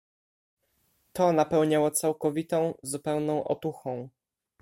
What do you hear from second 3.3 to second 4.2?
otuchą."